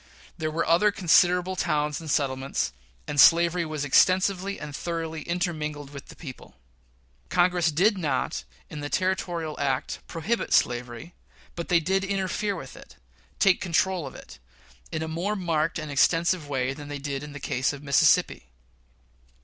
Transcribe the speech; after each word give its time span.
There 0.35 0.49
were 0.49 0.65
other 0.65 0.89
considerable 0.91 1.55
towns 1.55 2.01
and 2.01 2.09
settlements, 2.09 2.73
and 3.07 3.21
slavery 3.21 3.67
was 3.67 3.85
extensively 3.85 4.59
and 4.59 4.75
thoroughly 4.75 5.21
intermingled 5.21 5.91
with 5.91 6.07
the 6.07 6.15
people. 6.15 6.55
Congress 7.29 7.71
did 7.71 7.99
not, 7.99 8.43
in 8.67 8.79
the 8.79 8.89
Territorial 8.89 9.59
Act, 9.59 9.99
prohibit 10.07 10.53
slavery; 10.53 11.13
but 11.53 11.69
they 11.69 11.79
did 11.79 12.03
interfere 12.03 12.55
with 12.55 12.75
it 12.75 12.95
take 13.37 13.61
control 13.61 14.07
of 14.07 14.15
it 14.15 14.39
in 14.91 15.03
a 15.03 15.07
more 15.07 15.35
marked 15.35 15.77
and 15.77 15.91
extensive 15.91 16.49
way 16.49 16.73
than 16.73 16.87
they 16.87 16.97
did 16.97 17.21
in 17.21 17.33
the 17.33 17.39
case 17.39 17.71
of 17.71 17.83
Mississippi. 17.83 18.47